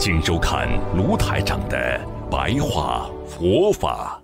[0.00, 2.00] 请收看卢台长的
[2.30, 4.22] 白话佛法。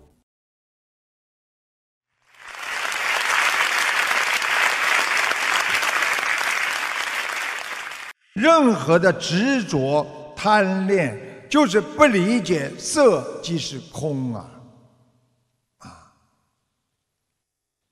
[8.34, 11.18] 任何的执着、贪恋，
[11.50, 14.48] 就是不理解色即是空啊！
[15.78, 16.12] 啊！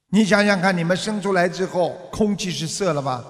[0.07, 3.24] 你想想看，你们生出来之后，空即是色了吧？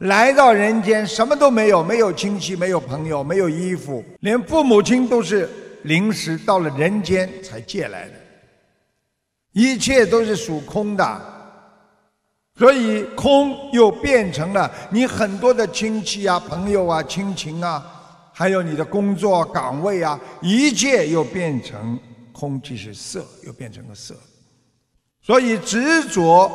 [0.00, 5.48] 来到人间，什么都没有，没有亲戚，没有朋友，没有衣服，连父母亲都是
[5.82, 8.14] 临时到了人间才借来的，
[9.52, 11.20] 一切都是属空的，
[12.56, 17.84] 所以空又变成了你很多的亲戚啊、朋友啊、亲情啊，
[18.32, 21.98] 还有你的工作岗位啊，一切又变成
[22.32, 24.14] 空，即是色，又变成了色，
[25.20, 26.50] 所以执着、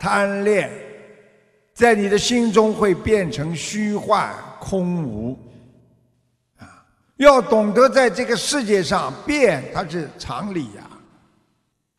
[0.00, 0.68] 贪恋。
[1.80, 5.34] 在你的心中会变成虚幻空无，
[6.58, 6.84] 啊，
[7.16, 10.86] 要懂得在这个世界上变，它是常理呀。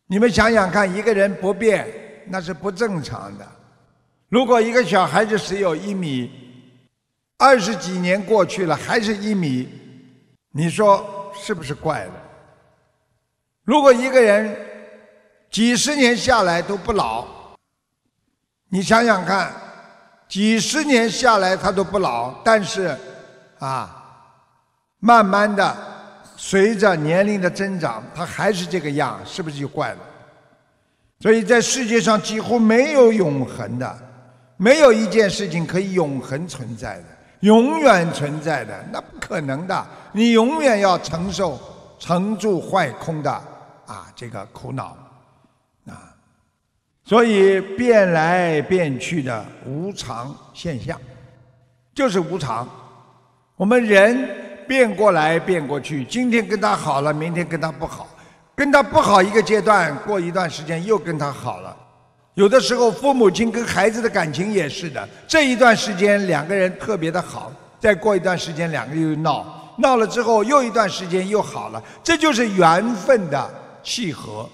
[0.05, 1.87] 你们想想看，一个人不变，
[2.27, 3.47] 那是不正常的。
[4.29, 6.29] 如果一个小孩子只有一米，
[7.39, 9.67] 二十几年过去了还是一米，
[10.51, 12.13] 你说是不是怪了？
[13.63, 14.55] 如果一个人
[15.49, 17.25] 几十年下来都不老，
[18.69, 19.51] 你想想看。
[20.31, 22.97] 几十年下来，他都不老，但是，
[23.59, 24.01] 啊，
[24.99, 25.75] 慢慢的，
[26.37, 29.97] 随着年龄的增长，他还是这个样，是不是就怪了？
[31.19, 33.93] 所以在世界上几乎没有永恒的，
[34.55, 37.03] 没有一件事情可以永恒存在的，
[37.41, 39.85] 永远存在的，那不可能的。
[40.13, 41.59] 你永远要承受
[41.99, 43.29] 成住坏空的
[43.85, 44.97] 啊这个苦恼。
[47.11, 50.97] 所以变来变去的无常现象，
[51.93, 52.65] 就是无常。
[53.57, 54.29] 我们人
[54.65, 58.07] 变过来变过去，今天跟他好了，明天跟他不好，
[58.55, 61.75] 跟他不好一个阶段，过一段时间又跟他好了。
[62.35, 73.49] 有的时候父母亲跟孩子的感情也是的，这一段时间两个人特别的好，再过一段时间两个又闹，闹了之后又一段时间又好了，这就是缘分的
[73.83, 74.49] 契合。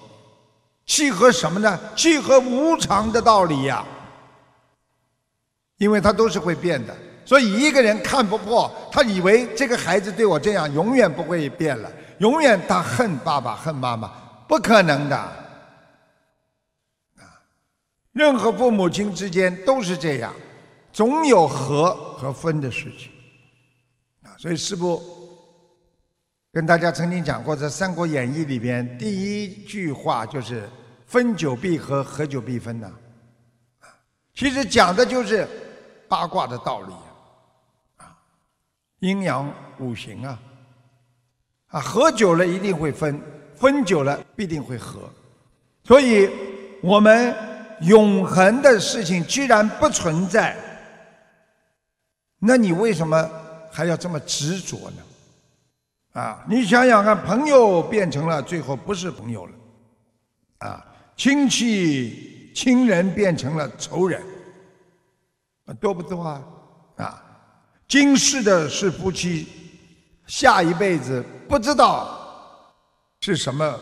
[0.88, 1.78] 契合什么呢？
[1.94, 3.84] 契合无常的道理呀，
[5.76, 6.96] 因为它都是会变的。
[7.26, 14.10] 所以一个人看不破，他以为这个孩子对我这样，永远不会变了，永远他恨爸爸恨妈妈，
[14.48, 15.16] 不可能的。
[15.16, 15.36] 啊，
[18.12, 20.34] 任何父母亲之间都是这样，
[20.90, 23.10] 总有合和分的事情。
[24.22, 25.17] 啊，所以师父。
[26.50, 30.68] 跟大家曾经讲过，在《三国演义》里边，第一句话就是
[31.06, 32.90] “分久必合，合久必分”呐。
[34.34, 35.46] 其实讲的就是
[36.08, 36.94] 八卦的道理
[37.98, 38.16] 啊，
[39.00, 40.40] 阴阳五行啊，
[41.68, 43.20] 啊，合久了一定会分，
[43.54, 45.10] 分久了必定会合。
[45.84, 46.30] 所以，
[46.82, 47.34] 我们
[47.82, 50.56] 永恒的事情居然不存在，
[52.38, 53.30] 那你为什么
[53.70, 55.02] 还要这么执着呢？
[56.12, 59.52] 啊，你想想看，朋友变成了最后不是朋友了，
[60.58, 60.84] 啊，
[61.16, 64.20] 亲戚亲人变成了仇人，
[65.78, 66.42] 多不多啊？
[66.96, 67.22] 啊，
[67.86, 69.46] 今世的是夫妻，
[70.26, 72.18] 下一辈子不知道
[73.20, 73.78] 是什么。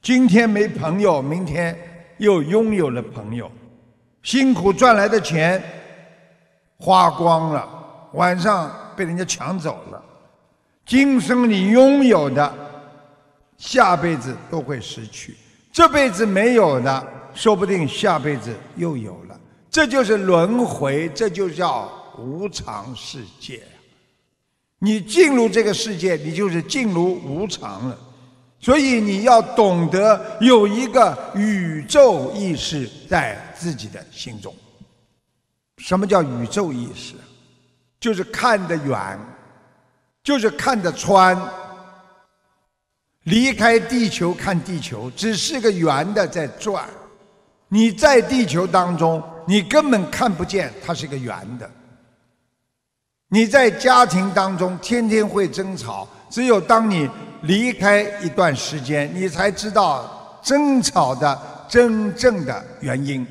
[0.00, 1.76] 今天没朋友，明天
[2.18, 3.50] 又拥有了朋友，
[4.22, 5.60] 辛苦赚来的钱
[6.78, 7.66] 花光了，
[8.12, 10.04] 晚上被人家抢走了。
[10.86, 12.54] 今生你拥有的，
[13.56, 15.32] 下辈子都会失去；
[15.72, 19.40] 这辈子没有的，说不定下辈子又有了。
[19.70, 23.62] 这就是轮回，这就叫无常世界。
[24.78, 27.98] 你进入这个世界，你就是进入无常了。
[28.60, 34.54] 所以你要懂得有一个宇宙意识在自己的心中。
[35.78, 37.14] 什么叫宇宙意识？
[37.98, 39.18] 就是看得远。
[40.24, 41.38] 就是看得穿，
[43.24, 46.88] 离开地球看地球，只是个圆的在转。
[47.68, 51.70] 你在地球当中，你根本看不见它是个圆的。
[53.28, 57.08] 你在家庭当中天天会争吵，只有当你
[57.42, 63.26] 离开一段时间，你才知道争吵的真正的原因。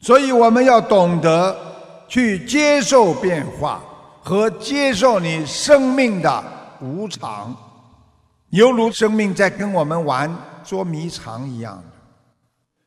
[0.00, 1.54] 所以我们要懂得
[2.06, 3.82] 去接受变化
[4.26, 6.44] 和接受你生命的
[6.80, 7.56] 无常，
[8.50, 11.80] 犹如生命在跟我们玩捉迷藏一样。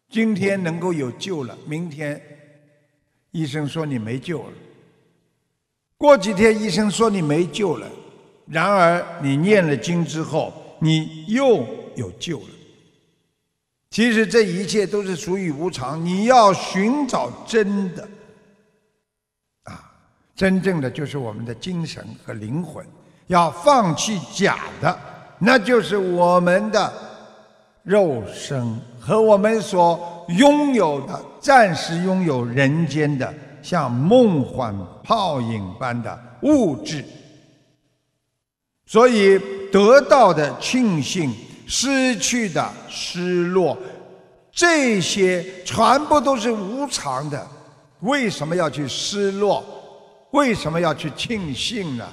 [0.10, 2.22] 今天能够有救了，明天
[3.32, 4.52] 医生说你没救了。
[5.98, 7.88] 过几天医生说你没救了，
[8.46, 11.66] 然而你念了经之后，你又
[11.96, 12.50] 有救了。
[13.92, 18.06] 其实这一切都是属于无常，你要寻找真的，
[20.40, 22.82] 真正的就是我们的精神和灵魂，
[23.28, 24.98] 要放弃假的，
[25.38, 26.94] 那就是我们的
[27.84, 37.04] 肉身和我们所拥有的暂时拥有人间的像梦幻泡影般的物质，
[38.86, 39.38] 所以
[39.70, 41.36] 得到的庆幸。
[41.68, 43.78] 失去的失落，
[44.52, 47.46] 这些全部都是无常的。
[48.00, 49.64] 为什么要去失落？
[50.32, 52.08] 为什么要去庆幸呢？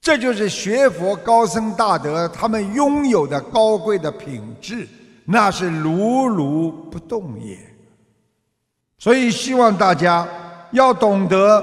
[0.00, 4.86] 这就是学佛高僧大德他们拥有的高贵的品质，
[5.24, 7.58] 那是如如不动也。
[8.98, 10.26] 所以希望大家
[10.70, 11.60] 要懂得，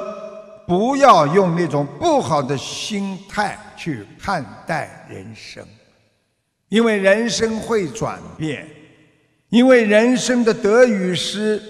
[0.67, 5.65] 不要用那种不好的心态去看待人生。
[6.67, 8.67] 因为人生会转变，
[9.49, 11.61] 因为人生的得与失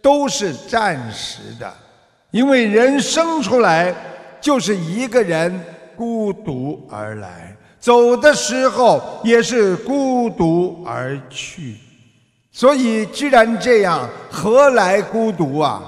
[0.00, 1.74] 都是暂时的，
[2.34, 3.94] 因为人生出来
[4.40, 5.64] 就是一个人
[5.96, 11.76] 孤独而来，走的时候也是孤独而去。
[12.50, 15.80] 所以，既然这样，何来孤独啊？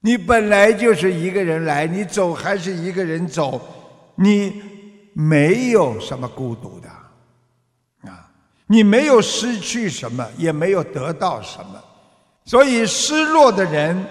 [0.00, 3.60] 你本来就是一个人来，你走还是一个人走，
[4.14, 4.62] 你。
[5.20, 6.88] 没有什么孤独的，
[8.08, 8.30] 啊，
[8.68, 11.82] 你没有失去什么，也没有得到什么，
[12.44, 14.06] 所以失落的人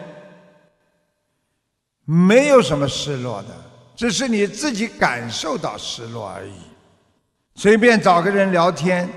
[2.10, 3.50] 没有什么失落的，
[3.94, 6.54] 只是你自己感受到失落而已。
[7.54, 9.10] 随便找个人聊天，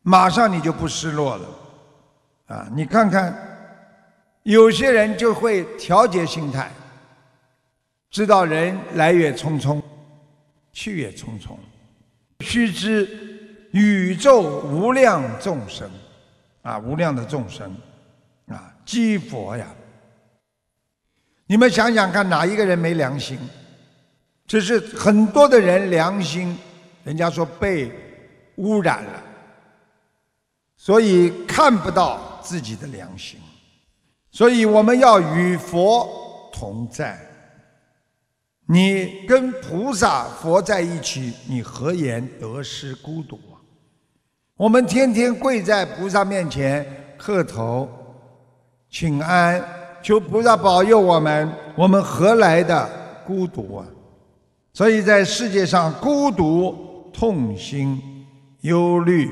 [0.00, 1.48] 马上你就不失落了，
[2.46, 3.36] 啊，你看看，
[4.44, 6.72] 有些人就会调节心态，
[8.10, 9.82] 知道人来也匆匆。
[10.72, 11.56] 去也匆匆，
[12.40, 15.88] 须知宇宙无量众生，
[16.62, 17.72] 啊，无量的众生，
[18.48, 19.68] 啊，积佛呀。
[21.46, 23.38] 你们想想看，哪一个人没良心？
[24.46, 26.56] 只是很多的人良心，
[27.02, 27.90] 人家说被
[28.56, 29.22] 污染了，
[30.76, 33.40] 所以看不到自己的良心。
[34.30, 37.18] 所以我们要与佛同在。
[38.66, 43.60] 你跟菩萨佛在一起，你何言得失孤独啊？
[44.56, 47.88] 我们天天跪在菩萨面前磕头
[48.90, 49.62] 请安，
[50.04, 52.86] 求菩萨保佑我们，我们何来的
[53.26, 53.86] 孤独啊？
[54.74, 57.98] 所以在世界上，孤独、痛心、
[58.60, 59.30] 忧虑、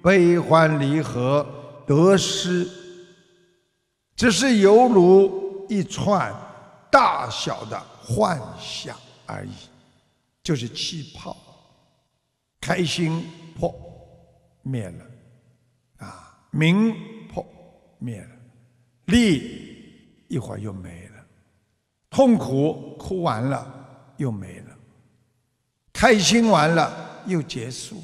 [0.00, 1.44] 悲欢离合、
[1.84, 2.68] 得失，
[4.14, 6.32] 只是犹如一串
[6.88, 7.82] 大小的。
[8.04, 8.96] 幻想
[9.26, 9.50] 而已，
[10.42, 11.36] 就是气泡，
[12.60, 13.24] 开心
[13.56, 13.72] 破
[14.62, 16.92] 灭了，啊，名
[17.32, 17.46] 破
[18.00, 18.28] 灭了，
[19.04, 19.71] 利
[20.32, 21.22] 一会儿又没了，
[22.08, 23.70] 痛苦哭完了
[24.16, 24.74] 又没了，
[25.92, 26.90] 开心完了
[27.26, 27.96] 又结束，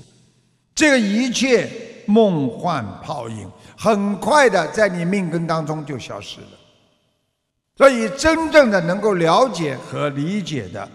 [0.74, 1.70] 这个一切
[2.04, 6.46] 梦幻泡影，很快的在你命根当中就消失了。
[7.74, 10.86] 所以，真正的能够了解和理解的，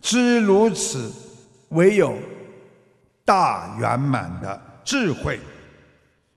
[0.00, 1.12] 知如此，
[1.68, 2.18] 唯有
[3.24, 5.38] 大圆满的智慧。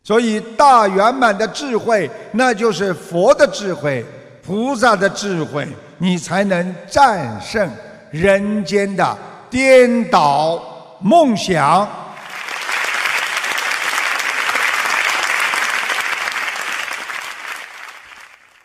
[0.03, 4.03] 所以，大圆满的智慧，那就是佛的智慧、
[4.49, 5.67] 菩萨的智慧，
[5.99, 7.69] 你才能战胜
[8.09, 9.15] 人间的
[9.47, 10.59] 颠倒
[11.01, 11.87] 梦想。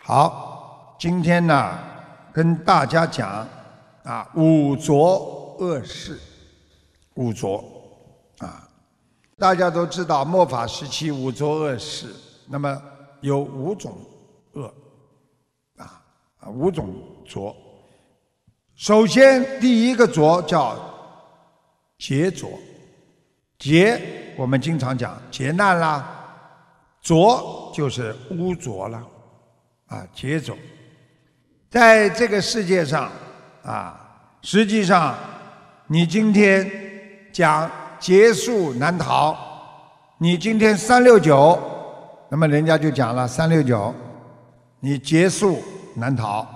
[0.03, 0.97] 好。
[0.99, 1.79] 今天呢，
[2.33, 3.47] 跟大家讲
[4.05, 6.19] 啊，五浊恶世，
[7.13, 7.63] 五浊
[8.39, 8.67] 啊，
[9.39, 12.07] 大家都知道末法时期五浊恶世，
[12.49, 12.81] 那么
[13.21, 13.95] 有五种
[16.51, 17.55] 五种浊。
[18.75, 20.77] 首先第一个浊叫
[21.99, 22.51] 劫浊，
[23.59, 24.01] 劫
[24.37, 26.05] 我们经常讲劫难啦，
[27.01, 29.03] 浊就是污浊了。
[29.87, 30.57] 啊，劫浊，
[31.71, 33.13] 在这个世界上
[33.63, 34.01] 啊，
[34.43, 35.15] 实际上
[35.87, 36.69] 你今天
[37.33, 37.71] 讲
[38.01, 39.37] 劫数难逃，
[40.19, 41.57] 你今天三六九，
[42.31, 43.95] 那么人家就讲了三六九，
[44.81, 45.63] 你劫数
[45.95, 46.47] 难逃，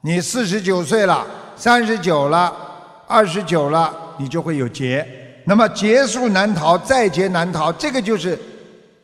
[0.00, 1.26] 你四十九岁了，
[1.56, 2.54] 三十九了，
[3.06, 5.06] 二十九了，你就会有劫。
[5.44, 8.38] 那么劫数难逃，再劫难逃，这个就是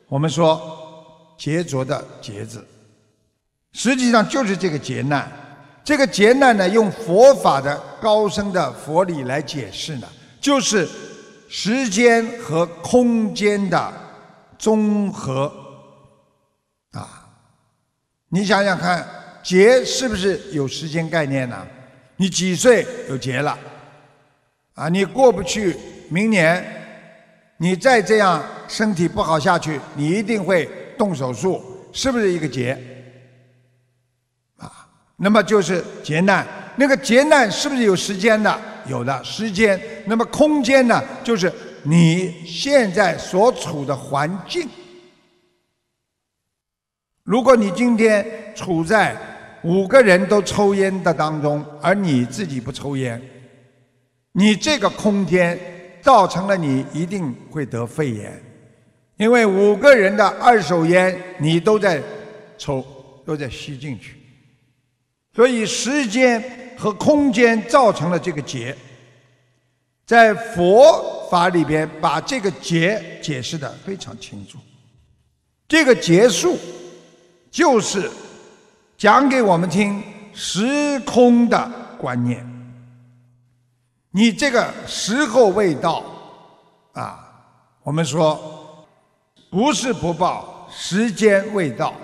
[0.08, 0.60] 我们说
[1.36, 2.66] 劫浊的劫字，
[3.72, 5.30] 实际上就是这个劫难。
[5.84, 10.06] 这个劫难呢，用佛法的高深的佛理来解释呢，
[10.40, 10.86] 就是
[11.48, 13.92] 时间和空间的
[14.58, 15.50] 综合
[16.92, 17.26] 啊。
[18.28, 19.08] 你想想看，
[19.48, 21.66] 劫是不是有时间概念呢？
[22.16, 23.58] 你几岁有劫了？
[24.74, 25.74] 啊，你过不去。
[26.10, 26.62] 明年，
[27.56, 31.62] 你再这样身体不好下去，你一定会动手术，
[31.94, 32.78] 是不是一个劫？
[34.58, 34.86] 啊，
[35.16, 36.46] 那么就是劫难。
[36.76, 38.60] 那个劫难是不是有时间的？
[38.86, 39.80] 有的时间。
[40.04, 41.02] 那么空间呢？
[41.24, 41.50] 就是
[41.84, 44.68] 你现在所处的环境。
[47.22, 49.16] 如果你今天处在
[49.62, 53.20] 五个人都抽烟的当中，而你自己不抽烟，
[54.32, 55.58] 你这个空间。
[56.00, 58.40] 造成了你一定会得肺炎，
[59.16, 62.00] 因为五个人的二手烟你都在
[62.56, 62.86] 抽，
[63.26, 64.16] 都在吸进去，
[65.34, 66.42] 所以时间
[66.78, 68.74] 和空间造成了这个劫。
[70.06, 74.56] 在佛法里边，把这个劫解释的非常清楚。
[75.66, 76.56] 这个结束
[77.50, 78.08] 就是
[78.98, 80.02] 讲给我们听
[80.34, 82.44] 时空的观念。
[84.10, 86.02] 你这个时候未到，
[86.94, 87.30] 啊，
[87.84, 88.86] 我们说
[89.50, 91.94] 不是不报，时间未到，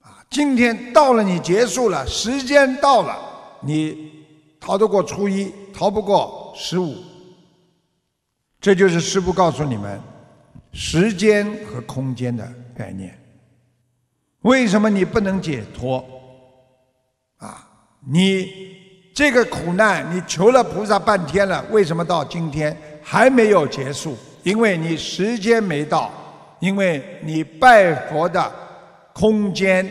[0.00, 3.14] 啊，今天到了，你结束了，时间到了，
[3.60, 4.24] 你
[4.58, 6.96] 逃得过初一，逃不过十五，
[8.58, 10.00] 这就是师父告诉你们
[10.72, 13.21] 时间和空间的概念。
[14.42, 16.04] 为什么你不能解脱？
[17.38, 17.68] 啊，
[18.06, 18.70] 你。
[19.14, 24.16] 这个苦难你求了菩萨半天了，为什么到今天还没有结束？
[24.42, 26.10] 因为你时间没到，
[26.60, 28.50] 因为你拜佛的
[29.12, 29.86] 空间，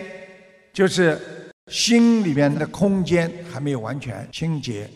[0.74, 1.22] 就是
[1.68, 4.90] 心里面的空间还没有完全清洁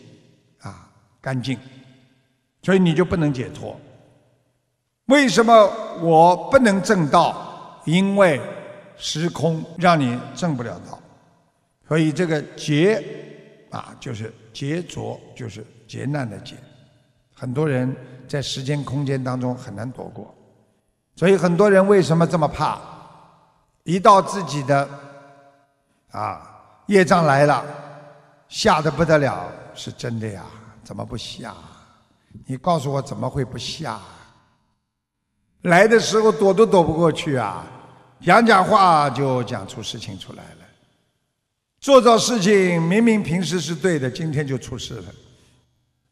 [0.60, 1.56] 啊干净，
[2.62, 3.78] 所以你就不能解脱。
[5.04, 5.70] 为什么
[6.00, 7.80] 我不能正道？
[7.84, 8.40] 因为
[8.96, 10.98] 时空让你证不了道，
[11.88, 13.22] 所以这个劫。
[13.68, 16.54] 啊，就是劫浊，就是劫难的劫。
[17.34, 17.94] 很多人
[18.26, 20.34] 在时间空间当中很难躲过，
[21.16, 22.80] 所以很多人为什么这么怕？
[23.82, 24.88] 一到自己的
[26.12, 26.48] 啊
[26.86, 27.62] 业障来了，
[28.48, 30.44] 吓得不得了，是真的呀？
[30.82, 31.52] 怎么不吓？
[32.46, 34.00] 你告诉我怎么会不吓？
[35.62, 37.66] 来的时候躲都躲不过去啊，
[38.20, 40.66] 讲讲话就讲出事情出来了。
[41.80, 45.04] 做做事情明明平时是对的，今天就出事了。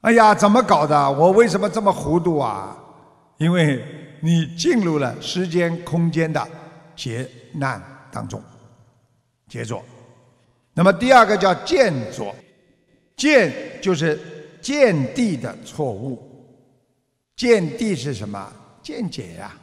[0.03, 1.11] 哎呀，怎么搞的？
[1.13, 2.77] 我为什么这么糊涂啊？
[3.39, 3.83] 因为
[4.21, 6.47] 你进入了时间空间的
[6.95, 7.83] 劫难
[8.13, 8.41] 当中，
[9.49, 9.83] 劫作。
[10.75, 12.37] 那么第二个叫见作，
[13.17, 14.21] 见就是
[14.61, 16.31] 见地的错误。
[17.35, 18.53] 见地是什么？
[18.83, 19.57] 见解呀，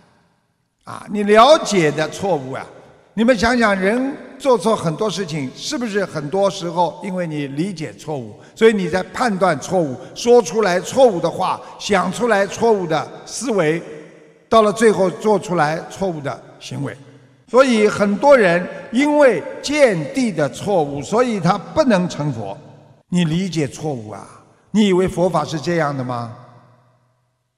[0.83, 2.65] 啊你了解的错误啊。
[3.13, 13.83] 你们想想，人做错很多事情，是不是很多时候因为你理解错误，所以你在判断错误，说出来错误的话，想出来错误的思维，
[14.47, 16.95] 到了最后做出来错误的行为。
[17.49, 22.57] 所以很多人因为见地的错误，所以他不能成佛。
[23.09, 24.25] 你理解错误啊？
[24.71, 26.33] 你以为佛法是这样的吗？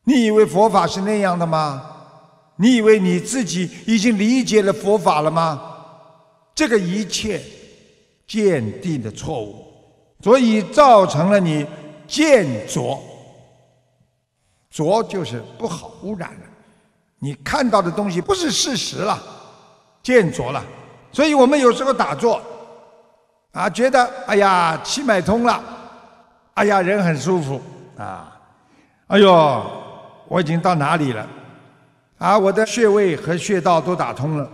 [0.05, 1.91] 你以为佛法是那样的吗？
[2.55, 5.61] 你以为你自己已经理解了佛法了吗？
[6.55, 7.41] 这个一切
[8.27, 9.65] 见地的错误，
[10.21, 11.65] 所以造成了你
[12.07, 13.01] 见浊。
[14.69, 16.39] 浊就是不好污染了，
[17.19, 19.21] 你看到的东西不是事实了，
[20.03, 20.63] 见浊了。
[21.11, 22.41] 所以我们有时候打坐，
[23.51, 25.63] 啊，觉得哎呀气脉通了，
[26.53, 27.61] 哎呀人很舒服
[27.97, 28.39] 啊，
[29.07, 29.31] 哎呦
[30.27, 31.27] 我已经到哪里了？
[32.23, 34.49] 啊，我的穴位和穴道都打通了，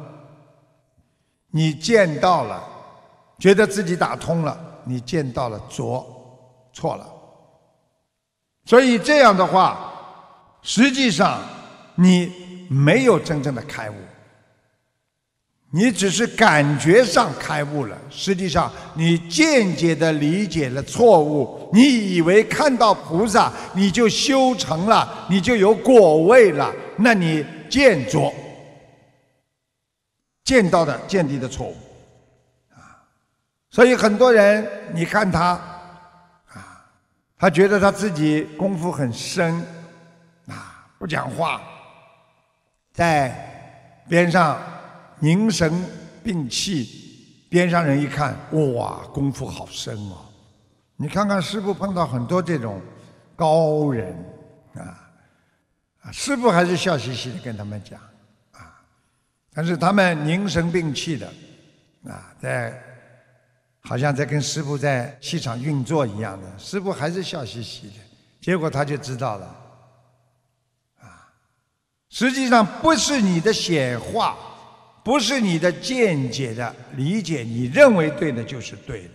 [1.52, 2.64] 你见到了，
[3.38, 6.04] 觉得自己打通了，你见到了浊，
[6.74, 7.06] 错了。
[8.66, 9.94] 所以这样的话，
[10.64, 11.40] 实际上
[11.94, 13.94] 你没有真正的开悟，
[15.72, 21.70] 你只是感觉上开悟了，实际上你间接的理解了错误。
[21.72, 28.34] 你以为看到菩萨你就修成了，你就有果位了，那你见着
[30.44, 31.76] 见到的见地的错误
[32.74, 33.06] 啊！
[33.70, 35.52] 所以很多人你看他
[36.54, 36.86] 啊，
[37.38, 39.56] 他觉得他自己功夫很深
[40.48, 41.62] 啊，不讲话，
[42.92, 44.60] 在边上。
[45.22, 45.70] 凝神
[46.24, 48.34] 屏气，边上人一看，
[48.74, 50.16] 哇，功夫好深哦！
[50.96, 52.82] 你看看师傅碰到很多这种
[53.36, 54.16] 高人，
[54.76, 55.09] 啊，
[56.12, 58.00] 师傅还是笑嘻嘻的跟他们讲
[58.52, 58.82] 啊，
[59.54, 61.28] 但是他们凝神屏气的
[62.06, 62.82] 啊，在
[63.80, 67.96] 好像在跟师傅在气场运作一样的，师傅还是笑嘻嘻的，
[68.42, 69.46] 结果他就知道了
[71.00, 71.30] 啊，
[72.10, 74.38] 实际上不是你的显化。
[75.02, 79.10] 不是你的见解的理解，你认为对的就是对的。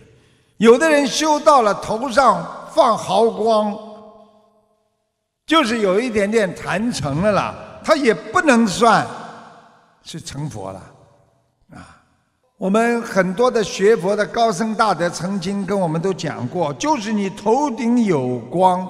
[0.57, 3.71] 有的人修到了头上放毫光，
[5.45, 9.05] 就是有一点点谈成了啦，他也不能算
[10.03, 10.81] 是成佛了
[11.71, 12.01] 啊。
[12.57, 18.89] 我们很多的学佛的高僧大德曾经跟我们都讲过，就是你头顶有光，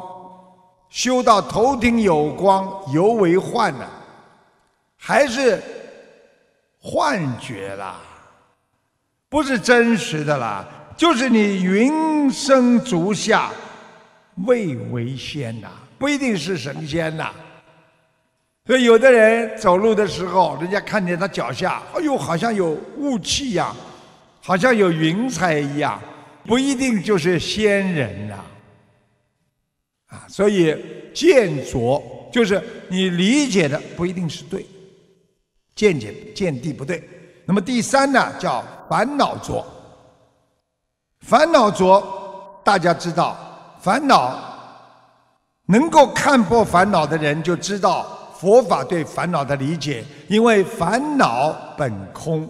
[0.89, 3.85] 修到头顶有光犹为幻呢，
[4.97, 5.61] 还是？
[6.87, 7.95] 幻觉啦，
[9.27, 10.63] 不是真实的啦，
[10.95, 13.49] 就是你云生足下，
[14.45, 17.33] 未为仙呐，不一定是神仙呐。
[18.65, 23.75] 所以有的人走路的时候，人家看见他脚下，哎呦，好像有雾气呀，
[24.41, 26.01] 好像有云彩一样，
[26.45, 28.43] 不一定就是仙人呐。
[30.07, 30.75] 啊，所以
[31.13, 32.01] 见浊
[32.31, 34.65] 就是你理解的不一定是对。
[35.75, 37.03] 见解见地不对，
[37.45, 39.65] 那么第三呢叫烦恼浊。
[41.19, 43.37] 烦恼浊，大家知道，
[43.85, 44.39] 烦恼
[45.67, 52.49] 能够看破烦恼的人就知道佛法对烦恼的理解，因为烦恼本空，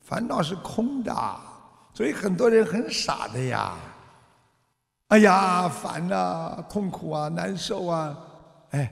[0.00, 1.14] 烦恼是空的，
[1.92, 3.74] 所以很多人很傻的呀。
[5.08, 8.16] 哎呀，烦啊，痛苦啊，难受啊，
[8.70, 8.90] 哎。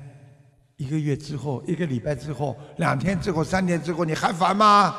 [0.76, 4.94] 一个月之后，一个礼拜之后，两天之后，三天之后，你还烦吗？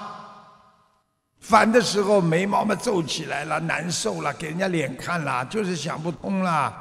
[1.40, 6.74] 烦的时候，眉毛嘛皱起来了，难受了，给人家脸看了，就是想不通了。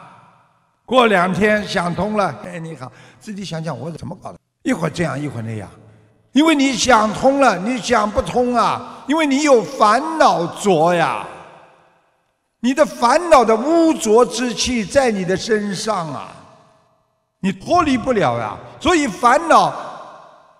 [0.84, 4.38] 过两天想通了，哎，你好，自己想想我怎么搞的？
[4.62, 5.68] 一会儿这样，一会儿那样，
[6.32, 11.26] 因为你想通了，你想不通啊，因为你有烦恼浊呀，
[12.60, 16.32] 你的烦恼的污浊之气在你的身上啊。
[17.40, 19.72] 你脱离不了呀，所以烦恼，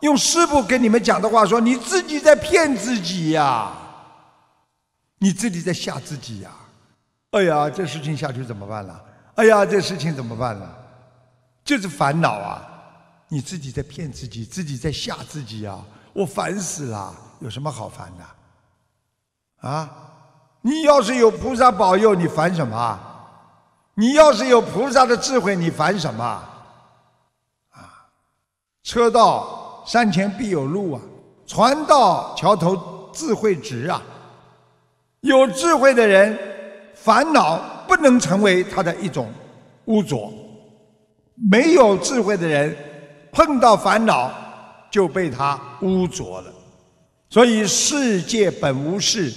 [0.01, 3.73] 用师傅跟你们讲的话说，你自己在骗自己呀，
[5.19, 6.51] 你自己在吓自己呀。
[7.31, 9.05] 哎呀，这事情下去怎么办了？
[9.35, 10.77] 哎呀，这事情怎么办了？
[11.65, 12.67] 就是烦恼啊，
[13.29, 15.79] 你自己在骗自己，自己在吓自己呀。
[16.13, 19.69] 我烦死了，有什么好烦的？
[19.69, 19.91] 啊，
[20.63, 23.01] 你要是有菩萨保佑，你烦什么？
[23.95, 26.25] 你要是有菩萨的智慧，你烦什么？
[26.25, 28.09] 啊
[28.83, 31.01] 车到山前必有路啊，
[31.47, 34.01] 船到桥头自会直啊。
[35.27, 36.39] 有智慧的人，
[36.95, 39.31] 烦恼不能成为他的一种
[39.87, 40.33] 污浊；
[41.51, 42.75] 没有智慧的人，
[43.33, 44.33] 碰到烦恼
[44.91, 46.53] 就被他污浊了。
[47.29, 49.33] 所以世界本无事，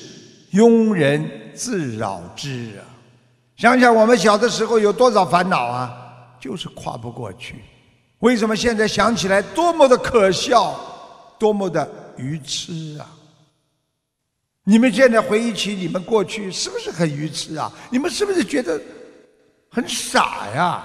[0.53, 2.85] 庸人自扰之啊！
[3.57, 5.91] 想想我们小的时候有多少烦恼啊，
[6.39, 7.55] 就是跨不过去。
[8.19, 10.79] 为什么现在想起来多么的可笑，
[11.39, 13.09] 多么的愚痴啊！
[14.69, 17.71] 你们现在回忆起你们过去，是不是很愚痴啊？
[17.89, 18.79] 你们是不是觉得
[19.71, 20.83] 很傻呀？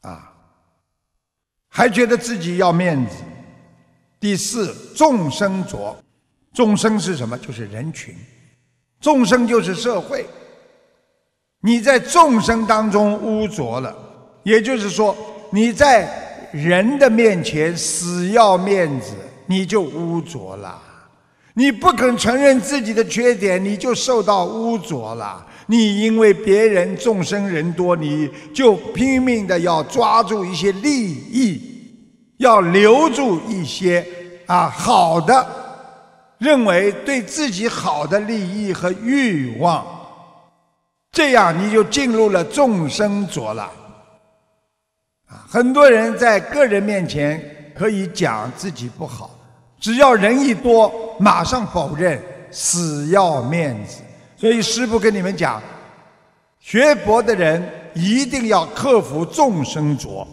[0.00, 0.32] 啊，
[1.68, 3.18] 还觉得自己要面子。
[4.18, 5.96] 第四，众生浊，
[6.52, 7.38] 众生是什么？
[7.38, 8.12] 就是人群，
[9.00, 10.26] 众生就是社会。
[11.60, 13.96] 你在众生当中污浊了，
[14.42, 15.16] 也就是说。
[15.52, 19.14] 你在人的面前死要面子，
[19.46, 20.82] 你就污浊了；
[21.58, 25.44] 你不肯承认自己的缺点，你就受到污浊了。
[25.66, 31.58] 你因为别人众生人多，你就拼命的要抓住一些利益，
[32.36, 34.06] 要留住一些
[34.44, 35.46] 啊好的，
[36.36, 39.82] 认为对自己好的利益和欲望，
[41.10, 43.72] 这样你就进入了众生浊了。
[45.26, 49.30] 很多人在个人面前可以讲自己不好，
[49.78, 54.02] 只要人一多，马上否认，死要面子。
[54.36, 55.62] 所以师父跟你们讲，
[56.58, 57.62] 学佛的人
[57.94, 60.26] 一定要克服众生浊，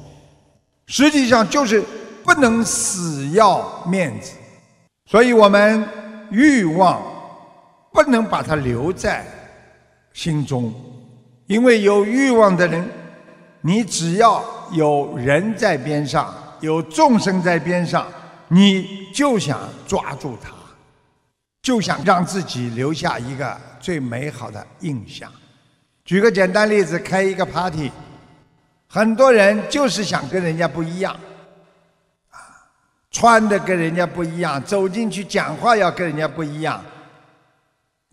[0.87, 1.83] 实际上就是
[2.23, 4.31] 不能死要面子。
[5.05, 5.87] 所以我们
[6.31, 7.01] 欲望
[7.91, 9.25] 不能把它留在
[10.13, 10.73] 心中，
[11.47, 12.89] 因为有欲望的人，
[13.61, 18.07] 你只要有人在边上，有众生在边上。
[18.53, 20.51] 你就想抓住他，
[21.63, 25.31] 就想让自己留下一个最美好的印象。
[26.05, 27.91] 举个简单例子，开一个 party，
[28.87, 31.17] 很多人就是想跟人家不一样，
[32.29, 32.37] 啊，
[33.09, 36.83] 穿的跟人家不一样，走进去讲话要跟人家不一样，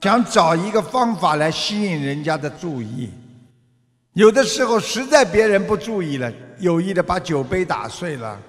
[0.00, 3.11] 想找一个方法来吸引人家的注意。
[4.14, 8.40] 有的时候实在别人不注意了，有意的把酒杯打碎了。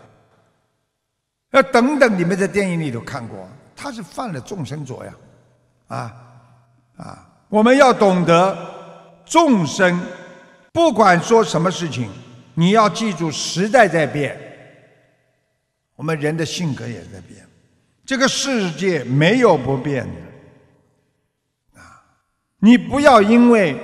[1.51, 5.13] 要等等，你们在电影里头看过，他是犯了众生浊呀，
[5.87, 6.15] 啊
[6.97, 7.27] 啊！
[7.49, 8.57] 我们要懂得
[9.25, 9.99] 众生，
[10.71, 12.09] 不管说什么事情，
[12.53, 14.39] 你要记住时代在变，
[15.97, 17.45] 我们人的性格也在变，
[18.05, 22.01] 这个世界没有不变的啊！
[22.59, 23.75] 你不要因为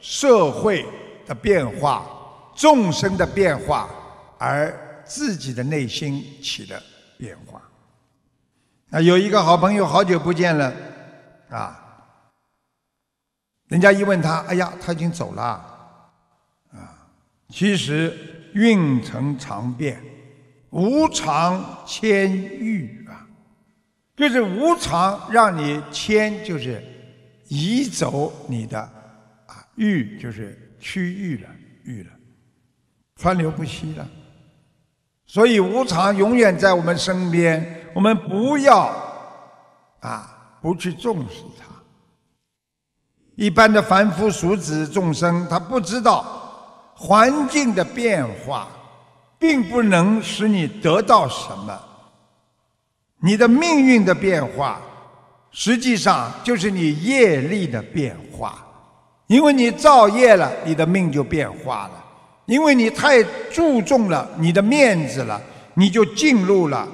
[0.00, 0.86] 社会
[1.26, 2.06] 的变化、
[2.56, 3.90] 众生的变化
[4.38, 6.82] 而自己的内心起了。
[7.16, 7.62] 变化
[8.90, 9.00] 啊！
[9.00, 10.72] 有一个好朋友，好久不见了
[11.48, 11.80] 啊！
[13.68, 15.42] 人家一问他，哎呀，他已经走了
[16.72, 17.08] 啊！
[17.48, 20.02] 其实运程常变，
[20.70, 23.26] 无常迁遇啊，
[24.16, 26.82] 就是无常让你迁，就是
[27.48, 28.78] 移走你的
[29.46, 31.48] 啊，遇就是区域了，
[31.84, 32.10] 域了，
[33.16, 34.08] 川流不息了。
[35.26, 38.90] 所以无常永远在我们身边，我们不要
[40.00, 41.64] 啊不去重视它。
[43.36, 46.24] 一般的凡夫俗子众生，他不知道
[46.94, 48.68] 环境的变化，
[49.38, 51.76] 并不能使你得到什么。
[53.20, 54.80] 你的命运的变化，
[55.50, 58.64] 实际上就是你业力的变化，
[59.26, 62.03] 因为你造业了，你的命就变化了。
[62.46, 65.40] 因为你太注重了你的面子了，
[65.74, 66.86] 你就进入了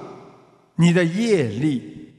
[0.77, 2.15] 你的业力。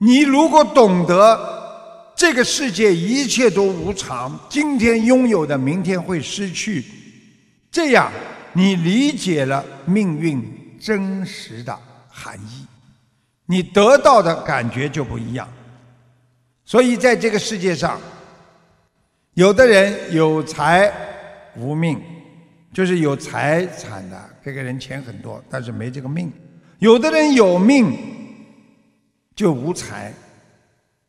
[0.00, 6.84] 你如果懂得这个世界一切都无常，今天拥有的明天会失去，
[7.70, 8.10] 这样
[8.52, 10.42] 你理解了命运
[10.80, 11.78] 真实的
[12.08, 12.66] 含义，
[13.46, 15.48] 你得到的感觉就不一样。
[16.64, 18.00] 所以在这个世界上，
[19.34, 20.92] 有的人有才。
[21.58, 22.00] 无命，
[22.72, 26.32] 就是有财产的，这个人钱很多，但是没这个命。
[26.78, 27.96] 有的人有命，
[29.34, 30.14] 就无财。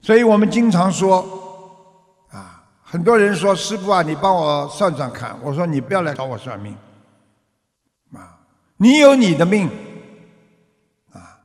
[0.01, 1.21] 所以我们经常说，
[2.31, 5.37] 啊，很多人说师傅啊，你帮我算算看。
[5.43, 6.75] 我说你不要来找我算命，
[8.13, 8.39] 啊，
[8.77, 9.69] 你有你的命，
[11.11, 11.39] 啊，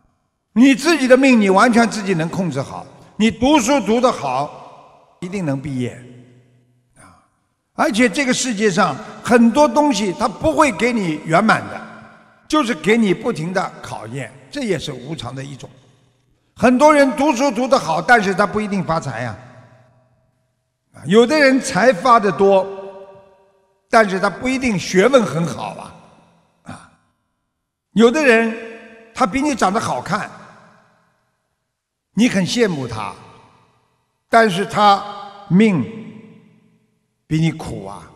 [0.53, 2.87] 你自己的命你完全自己能控制好。
[3.17, 6.01] 你读书读得好，一定能毕业。
[7.77, 11.81] 而且这个世界上很多东西它不会给你圆满的，
[12.47, 15.69] 就是给你不停的考验，这也是无常的一种。
[16.55, 19.37] 很多人读书读得好，但是他不一定发财呀。
[20.93, 22.65] 啊，有的人财发的多，
[23.91, 25.95] 但是他不一定学问很好啊。
[26.63, 26.91] 啊，
[27.95, 28.57] 有的人
[29.13, 30.31] 他比你长得好看，
[32.13, 33.13] 你很羡慕他，
[34.29, 35.03] 但是他
[35.49, 36.04] 命。
[37.35, 38.09] 比你苦啊，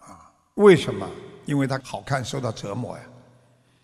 [0.00, 1.06] 啊，为什么？
[1.44, 3.02] 因为他好看，受到折磨呀。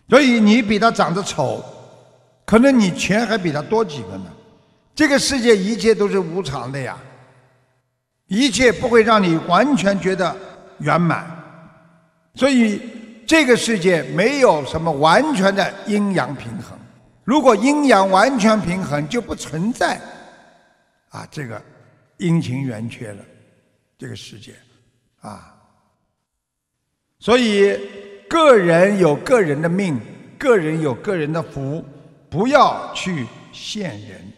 [0.09, 1.63] 所以你比他长得丑，
[2.43, 4.25] 可能你钱还比他多几个呢。
[4.95, 6.97] 这个世界一切都是无常的呀，
[8.25, 10.35] 一切不会让你完全觉得
[10.79, 11.27] 圆满。
[12.33, 12.81] 所以
[13.27, 16.75] 这个世界没有什么完全的阴阳平衡。
[17.23, 20.01] 如果阴阳完全平衡，就不存在
[21.09, 21.61] 啊这个
[22.17, 23.23] 阴晴圆缺了。
[24.03, 24.53] 这个世界，
[25.21, 25.55] 啊，
[27.17, 27.79] 所以
[28.27, 29.97] 个人有个人的命，
[30.37, 31.81] 个人有个人的福，
[32.29, 34.29] 不要去羡人，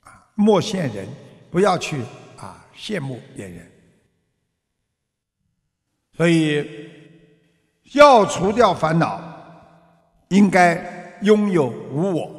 [0.00, 1.06] 啊，莫羡人，
[1.48, 2.02] 不要去
[2.36, 3.70] 啊羡慕别人。
[6.16, 6.90] 所以
[7.92, 9.22] 要除掉烦恼，
[10.30, 12.34] 应该拥有无我。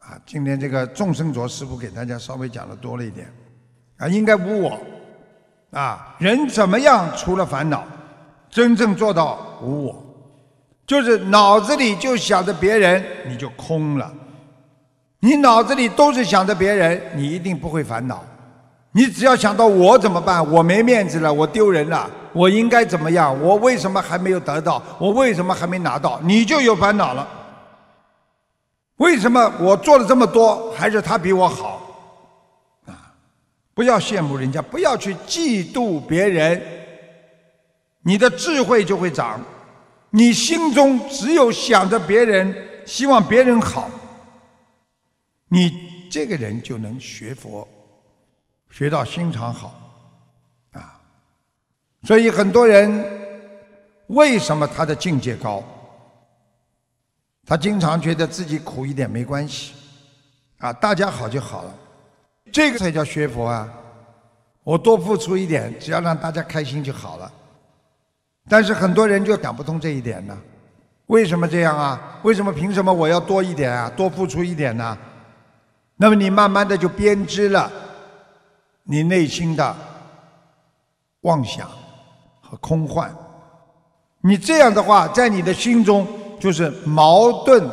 [0.00, 3.32] 啊，今天这个众生着师傅给大家稍微讲的多了一点，
[3.96, 4.78] 啊，应该无我。
[5.70, 7.84] 啊，人怎么样除了烦恼，
[8.48, 10.04] 真正做到无我？
[10.86, 14.10] 就是脑子里就想着别人，你就空了。
[15.20, 18.24] 你脑子里都是想着别人，你一定不会烦恼。
[18.92, 20.50] 你只要想到我怎么办？
[20.50, 23.38] 我没面子了，我丢人了，我应该怎么样？
[23.42, 24.82] 我为什么还没有得到？
[24.98, 26.18] 我为什么还没拿到？
[26.22, 27.28] 你就有烦恼了。
[28.96, 31.82] 为什么我做了这么多，还是他比我好？
[33.78, 36.60] 不要羡慕人家，不要去嫉妒别人，
[38.00, 39.40] 你的智慧就会长。
[40.10, 42.52] 你心中只有想着别人，
[42.84, 43.88] 希望别人好，
[45.46, 47.68] 你这个人就能学佛。
[48.68, 49.80] 学到心肠好，
[50.72, 51.00] 啊，
[52.02, 53.04] 所以很多人
[54.08, 55.62] 为什么他的境界高？
[57.46, 59.74] 他经常觉得自己苦一点没关系，
[60.58, 61.78] 啊，大家好就好了，
[62.52, 63.68] 这个才叫学佛啊！
[64.64, 67.32] 我多付出一点，只要让大家开心就好了。
[68.48, 70.36] 但是很多人就想不通这一点呢，
[71.06, 72.18] 为什么这样啊？
[72.22, 73.90] 为什么凭什么我要多一点啊？
[73.96, 74.96] 多付出一点呢？
[75.96, 77.70] 那么你慢慢的就编织了。
[78.90, 79.76] 你内心的
[81.20, 81.68] 妄想
[82.40, 83.14] 和空幻，
[84.22, 86.06] 你这样的话，在你的心中
[86.40, 87.68] 就是矛盾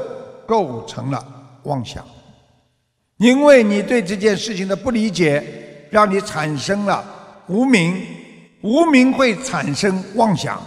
[0.45, 1.25] 构成了
[1.63, 2.05] 妄想，
[3.17, 5.41] 因为你对这件事情的不理解，
[5.89, 7.03] 让你产生了
[7.47, 7.95] 无名，
[8.61, 10.61] 无名会产生妄想。